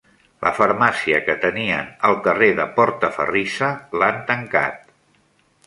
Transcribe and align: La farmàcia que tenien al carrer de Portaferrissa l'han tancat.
La 0.45 0.51
farmàcia 0.59 1.19
que 1.27 1.35
tenien 1.43 1.91
al 2.09 2.17
carrer 2.29 2.49
de 2.61 2.67
Portaferrissa 2.79 3.71
l'han 4.01 4.21
tancat. 4.33 4.93